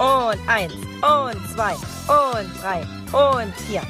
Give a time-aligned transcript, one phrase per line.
[0.00, 0.72] Und eins.
[0.72, 1.74] Und zwei.
[1.74, 2.80] Und drei.
[3.12, 3.82] Und vier.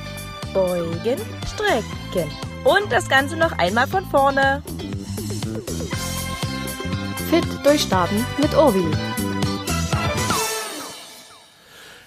[0.52, 2.28] Beugen, strecken.
[2.64, 4.60] Und das Ganze noch einmal von vorne.
[7.30, 8.86] Fit durchstarten mit Obi.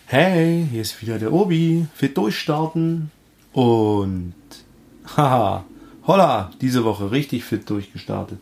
[0.07, 1.88] Hey, hier ist wieder der Obi.
[1.95, 3.09] Fit durchstarten.
[3.54, 4.33] Und
[5.15, 5.63] haha,
[6.05, 8.39] holla, diese Woche richtig fit durchgestartet.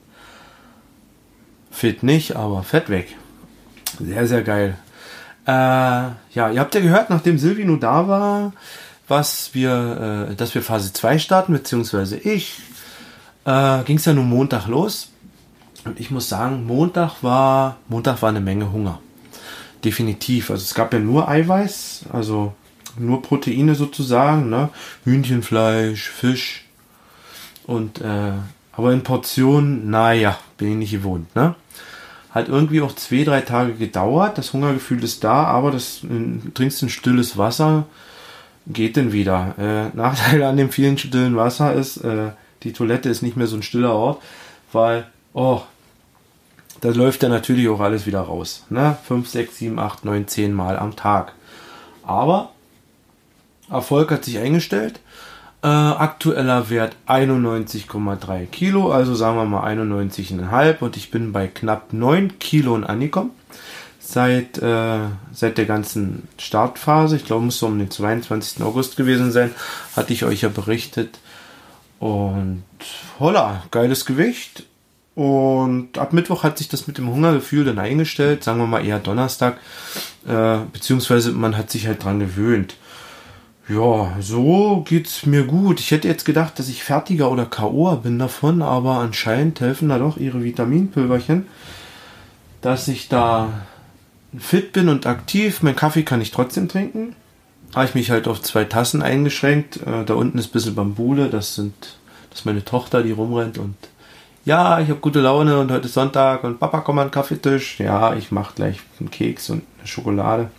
[1.70, 3.16] Fit nicht, aber fett weg.
[4.00, 4.79] Sehr, sehr geil.
[5.45, 6.15] Äh, ja,
[6.51, 8.54] ihr habt ja gehört, nachdem Silvi nur da war,
[9.07, 12.59] was wir, äh, dass wir Phase 2 starten, beziehungsweise ich,
[13.45, 15.09] äh, ging es ja nun Montag los.
[15.83, 19.00] Und ich muss sagen, Montag war, Montag war eine Menge Hunger.
[19.83, 20.51] Definitiv.
[20.51, 22.53] Also es gab ja nur Eiweiß, also
[23.00, 24.69] nur Proteine sozusagen, ne?
[25.05, 26.65] Hühnchenfleisch, Fisch
[27.65, 28.33] und äh,
[28.73, 31.55] aber in Portionen, naja, bin ich nicht gewohnt, ne?
[32.31, 34.38] Hat irgendwie auch zwei, drei Tage gedauert.
[34.38, 36.02] Das Hungergefühl ist da, aber das
[36.54, 37.86] trinkst ein stilles Wasser,
[38.68, 39.56] geht denn wieder.
[39.58, 42.32] Äh, Nachteil an dem vielen stillen Wasser ist, äh,
[42.64, 44.22] die Toilette ist nicht mehr so ein stiller Ort,
[44.72, 45.62] weil, oh,
[46.80, 48.66] da läuft ja natürlich auch alles wieder raus.
[48.70, 48.98] Ne?
[49.08, 51.34] 5, 6, 7, 8, 9, 10 Mal am Tag.
[52.04, 52.52] Aber
[53.70, 55.00] Erfolg hat sich eingestellt.
[55.64, 61.94] Äh, aktueller Wert 91,3 Kilo, also sagen wir mal 91,5 und ich bin bei knapp
[61.94, 63.30] 9 Kilo angekommen.
[64.00, 65.00] Seit, äh,
[65.32, 68.64] seit der ganzen Startphase, ich glaube, muss so um den 22.
[68.64, 69.52] August gewesen sein,
[69.95, 71.20] hatte ich euch ja berichtet.
[72.00, 72.64] Und
[73.20, 74.64] holla, geiles Gewicht.
[75.14, 78.98] Und ab Mittwoch hat sich das mit dem Hungergefühl dann eingestellt, sagen wir mal eher
[78.98, 79.59] Donnerstag,
[80.28, 82.76] äh, beziehungsweise man hat sich halt dran gewöhnt.
[83.72, 85.80] Ja, so geht's mir gut.
[85.80, 87.95] Ich hätte jetzt gedacht, dass ich fertiger oder K.O.
[87.95, 91.47] bin davon, aber anscheinend helfen da doch ihre Vitaminpülverchen,
[92.59, 93.47] dass ich da
[94.38, 95.64] fit bin und aktiv.
[95.64, 97.16] Mein Kaffee kann ich trotzdem trinken.
[97.73, 99.77] Habe ich mich halt auf zwei Tassen eingeschränkt.
[99.88, 101.30] Äh, da unten ist ein bisschen Bambule.
[101.30, 101.73] Das sind,
[102.30, 103.76] das ist meine Tochter, die rumrennt und
[104.43, 107.80] ja, ich habe gute Laune und heute ist Sonntag und Papa, komm an den Kaffeetisch.
[107.80, 110.49] Ja, ich mache gleich einen Keks und eine Schokolade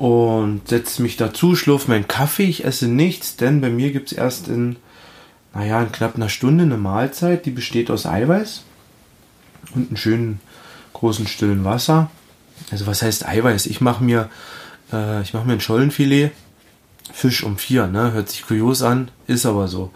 [0.00, 4.16] und setze mich dazu, schlurf meinen Kaffee, ich esse nichts, denn bei mir gibt es
[4.16, 4.76] erst in,
[5.52, 8.62] naja, in knapp einer Stunde eine Mahlzeit, die besteht aus Eiweiß
[9.74, 10.40] und einem schönen
[10.94, 12.10] großen stillen Wasser.
[12.70, 13.66] Also was heißt Eiweiß?
[13.66, 14.30] Ich mache mir,
[14.90, 16.30] äh, ich mir ein Schollenfilet,
[17.12, 18.12] Fisch um vier, ne?
[18.12, 19.92] Hört sich kurios an, ist aber so.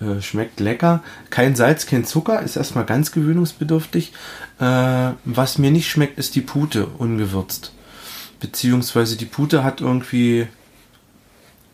[0.00, 1.02] Äh, schmeckt lecker.
[1.28, 4.14] Kein Salz, kein Zucker, ist erstmal ganz gewöhnungsbedürftig.
[4.60, 7.72] Äh, was mir nicht schmeckt, ist die Pute ungewürzt
[8.42, 10.48] beziehungsweise die Pute hat irgendwie,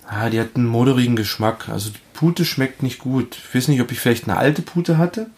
[0.06, 1.68] ah, die hat einen moderigen Geschmack.
[1.70, 3.36] Also die Pute schmeckt nicht gut.
[3.36, 5.28] Ich weiß nicht, ob ich vielleicht eine alte Pute hatte.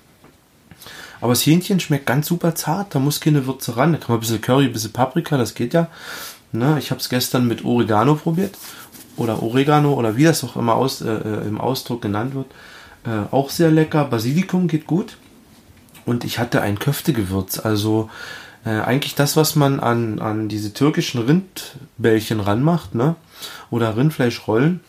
[1.20, 2.94] Aber das Hähnchen schmeckt ganz super zart.
[2.94, 3.92] Da muss keine Würze ran.
[3.92, 5.88] Da kann man ein bisschen Curry, ein bisschen Paprika, das geht ja.
[6.52, 8.58] Ne, ich habe es gestern mit Oregano probiert.
[9.16, 12.46] Oder Oregano oder wie das auch immer aus, äh, äh, im Ausdruck genannt wird.
[13.04, 14.04] Äh, auch sehr lecker.
[14.04, 15.16] Basilikum geht gut.
[16.06, 17.60] Und ich hatte ein Köftegewürz.
[17.60, 18.10] Also
[18.64, 23.16] äh, eigentlich das, was man an, an diese türkischen Rindbällchen ranmacht, ne?
[23.70, 24.80] Oder Rindfleischrollen.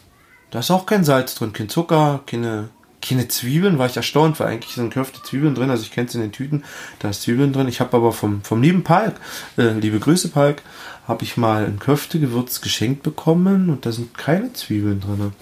[0.49, 2.69] Da ist auch kein Salz drin, kein Zucker, keine,
[3.01, 3.77] keine Zwiebeln.
[3.77, 5.69] War ich erstaunt, weil eigentlich sind Köfte Zwiebeln drin.
[5.69, 6.63] Also ich kenne es in den Tüten,
[6.99, 7.69] da ist Zwiebeln drin.
[7.69, 9.15] Ich habe aber vom, vom lieben Palk,
[9.57, 10.61] äh, liebe Grüße Palk,
[11.07, 15.33] habe ich mal ein Köftegewürz geschenkt bekommen und da sind keine Zwiebeln drin.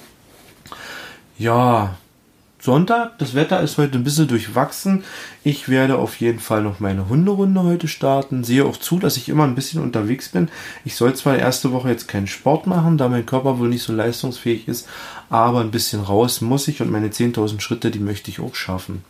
[1.37, 1.97] Ja,
[2.61, 3.17] Sonntag.
[3.19, 5.03] Das Wetter ist heute ein bisschen durchwachsen.
[5.43, 8.43] Ich werde auf jeden Fall noch meine Hunderunde heute starten.
[8.43, 10.49] Sehe auch zu, dass ich immer ein bisschen unterwegs bin.
[10.83, 13.93] Ich soll zwar erste Woche jetzt keinen Sport machen, da mein Körper wohl nicht so
[13.93, 14.87] leistungsfähig ist,
[15.29, 19.03] aber ein bisschen raus muss ich und meine 10.000 Schritte, die möchte ich auch schaffen.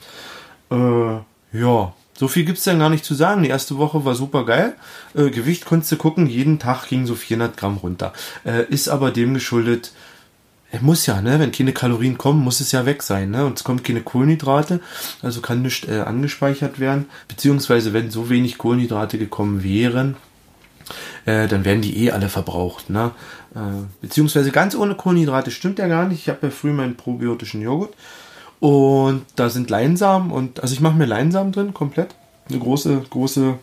[0.71, 1.17] Äh,
[1.53, 3.43] ja, so viel gibt's dann gar nicht zu sagen.
[3.43, 4.75] Die erste Woche war super geil.
[5.15, 8.11] Äh, Gewicht konntest du gucken, jeden Tag ging so 400 Gramm runter.
[8.43, 9.93] Äh, ist aber dem geschuldet,
[10.71, 11.39] er muss ja, ne?
[11.39, 13.45] Wenn keine Kalorien kommen, muss es ja weg sein, ne?
[13.45, 14.79] Und es kommen keine Kohlenhydrate,
[15.21, 17.05] also kann nicht äh, angespeichert werden.
[17.27, 20.15] Beziehungsweise, wenn so wenig Kohlenhydrate gekommen wären,
[21.25, 23.11] äh, dann werden die eh alle verbraucht, ne?
[23.55, 23.59] Äh,
[24.01, 26.19] beziehungsweise ganz ohne Kohlenhydrate stimmt ja gar nicht.
[26.19, 27.93] Ich habe ja früher meinen probiotischen Joghurt
[28.59, 32.15] und da sind Leinsamen und also ich mache mir Leinsamen drin komplett,
[32.47, 33.55] eine große große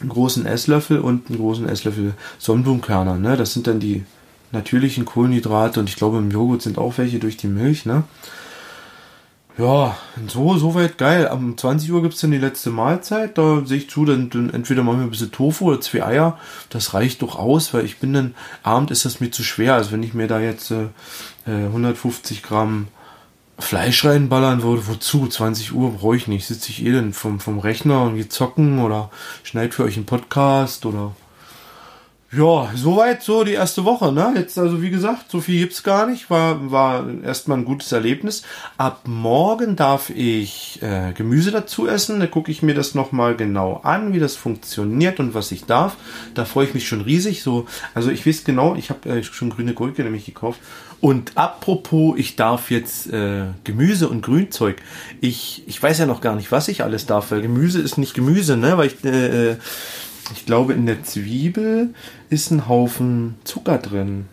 [0.00, 3.36] einen großen Esslöffel und einen großen Esslöffel Sonnenblumenkörner, ne?
[3.36, 4.04] Das sind dann die
[4.52, 8.04] natürlichen Kohlenhydrate und ich glaube im Joghurt sind auch welche durch die Milch, ne?
[9.58, 9.96] Ja,
[10.28, 11.26] so, soweit geil.
[11.26, 13.36] Am 20 Uhr gibt's dann die letzte Mahlzeit.
[13.36, 16.38] Da sehe ich zu, dann, dann entweder machen wir ein bisschen Tofu oder zwei Eier.
[16.70, 19.74] Das reicht doch aus, weil ich bin dann, Abend ist das mir zu schwer.
[19.74, 20.86] Also wenn ich mir da jetzt äh,
[21.46, 22.86] 150 Gramm
[23.58, 25.26] Fleisch reinballern würde, wozu?
[25.26, 26.46] 20 Uhr brauche ich nicht.
[26.46, 29.10] Sitze ich eh dann vom, vom Rechner und gehe zocken oder
[29.42, 31.16] schneid für euch einen Podcast oder
[32.30, 34.34] Ja, soweit so die erste Woche, ne?
[34.36, 36.28] Jetzt also wie gesagt, so viel gibt's gar nicht.
[36.28, 38.42] War war erstmal ein gutes Erlebnis.
[38.76, 42.20] Ab morgen darf ich äh, Gemüse dazu essen.
[42.20, 45.96] Da gucke ich mir das nochmal genau an, wie das funktioniert und was ich darf.
[46.34, 47.42] Da freue ich mich schon riesig.
[47.42, 50.60] So, also ich weiß genau, ich habe äh, schon grüne Gurke nämlich gekauft.
[51.00, 54.82] Und apropos, ich darf jetzt äh, Gemüse und Grünzeug.
[55.22, 58.12] Ich ich weiß ja noch gar nicht, was ich alles darf, weil Gemüse ist nicht
[58.12, 58.76] Gemüse, ne?
[58.76, 59.56] Weil ich äh, äh
[60.32, 61.94] ich glaube, in der Zwiebel
[62.30, 64.26] ist ein Haufen Zucker drin.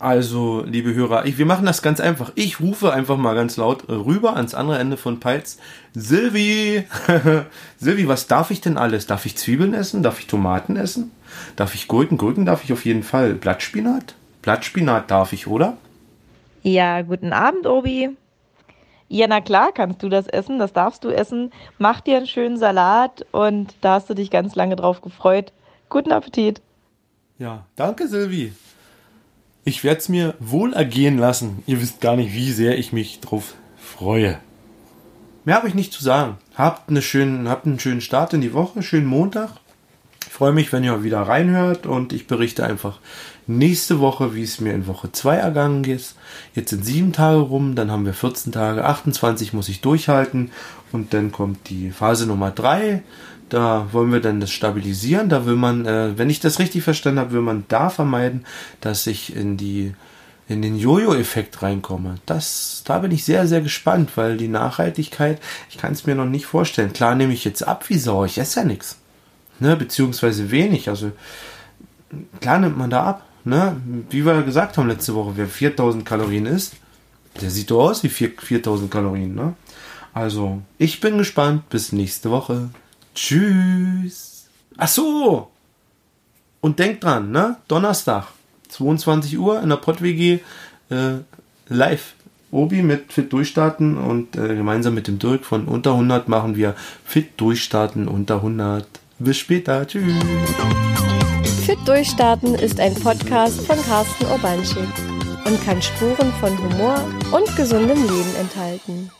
[0.00, 2.32] Also, liebe Hörer, ich, wir machen das ganz einfach.
[2.34, 5.58] Ich rufe einfach mal ganz laut rüber ans andere Ende von Peitz.
[5.94, 6.84] Silvi!
[7.78, 9.06] Silvi, was darf ich denn alles?
[9.06, 10.02] Darf ich Zwiebeln essen?
[10.02, 11.10] Darf ich Tomaten essen?
[11.54, 12.16] Darf ich Gurken?
[12.16, 13.34] Gurken darf ich auf jeden Fall.
[13.34, 14.14] Blattspinat?
[14.40, 15.76] Blattspinat darf ich, oder?
[16.62, 18.16] Ja, guten Abend, Obi.
[19.12, 21.50] Ja, na klar, kannst du das essen, das darfst du essen.
[21.78, 25.52] Mach dir einen schönen Salat und da hast du dich ganz lange drauf gefreut.
[25.88, 26.62] Guten Appetit.
[27.36, 28.52] Ja, danke, Silvi.
[29.64, 31.64] Ich werde es mir wohl ergehen lassen.
[31.66, 34.38] Ihr wisst gar nicht, wie sehr ich mich drauf freue.
[35.44, 36.38] Mehr habe ich nicht zu sagen.
[36.54, 39.54] Habt, eine schönen, habt einen schönen Start in die Woche, schönen Montag.
[40.30, 43.00] Ich freue mich, wenn ihr wieder reinhört und ich berichte einfach
[43.48, 46.14] nächste Woche, wie es mir in Woche 2 ergangen ist.
[46.54, 50.52] Jetzt sind sieben Tage rum, dann haben wir 14 Tage, 28 muss ich durchhalten
[50.92, 53.02] und dann kommt die Phase Nummer 3.
[53.48, 55.28] Da wollen wir dann das stabilisieren.
[55.28, 58.46] Da will man, äh, wenn ich das richtig verstanden habe, will man da vermeiden,
[58.80, 59.94] dass ich in die
[60.46, 62.16] in den Jojo-Effekt reinkomme.
[62.26, 65.40] Das, da bin ich sehr, sehr gespannt, weil die Nachhaltigkeit,
[65.70, 66.92] ich kann es mir noch nicht vorstellen.
[66.92, 68.99] Klar nehme ich jetzt ab wie Sau, ich esse ja nichts.
[69.60, 70.88] Ne, beziehungsweise wenig.
[70.88, 71.12] Also
[72.40, 73.26] klar nimmt man da ab.
[73.44, 73.76] Ne?
[74.10, 76.74] Wie wir gesagt haben letzte Woche, wer 4000 Kalorien isst,
[77.40, 79.34] der sieht doch aus wie 4000 Kalorien.
[79.34, 79.54] Ne?
[80.12, 81.68] Also, ich bin gespannt.
[81.68, 82.70] Bis nächste Woche.
[83.14, 84.48] Tschüss.
[84.76, 85.50] Ach so.
[86.60, 87.56] Und denkt dran, ne?
[87.68, 88.26] Donnerstag,
[88.68, 90.40] 22 Uhr in der PodWG
[90.90, 91.18] äh,
[91.68, 92.14] live.
[92.50, 96.74] Obi mit Fit Durchstarten und äh, gemeinsam mit dem Dirk von unter 100 machen wir
[97.04, 98.99] Fit Durchstarten unter 100.
[99.20, 99.86] Bis später.
[99.86, 100.14] Tschüss.
[101.66, 104.88] Fit Durchstarten ist ein Podcast von Carsten Urbanschik
[105.44, 109.10] und kann Spuren von Humor und gesundem Leben enthalten.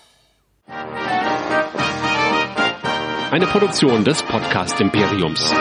[3.30, 5.52] Eine Produktion des Podcast Imperiums.